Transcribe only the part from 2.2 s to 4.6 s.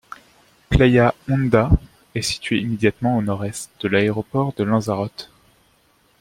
située immédiatement au nord-est de l'aéroport